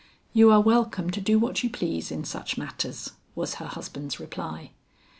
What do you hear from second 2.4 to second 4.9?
matters," was her husband's reply.